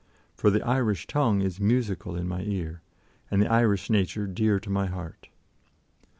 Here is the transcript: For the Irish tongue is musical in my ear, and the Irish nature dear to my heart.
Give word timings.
For 0.33 0.49
the 0.49 0.65
Irish 0.65 1.05
tongue 1.05 1.41
is 1.41 1.59
musical 1.59 2.15
in 2.15 2.27
my 2.27 2.41
ear, 2.41 2.81
and 3.29 3.39
the 3.39 3.51
Irish 3.51 3.87
nature 3.87 4.25
dear 4.25 4.59
to 4.61 4.69
my 4.71 4.87
heart. 4.87 5.29